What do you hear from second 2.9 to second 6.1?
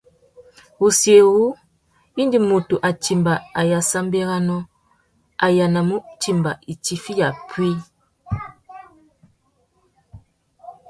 timba ayássámbérénô, a yānamú